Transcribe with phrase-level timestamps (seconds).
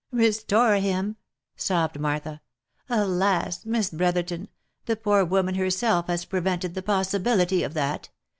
[0.27, 1.15] "Restore him!"
[1.55, 2.41] sobbed Martha."
[2.89, 3.67] Alas!
[3.67, 4.47] Miss Brotherton,
[4.87, 8.09] the poor woman herself has prevented the possibility of that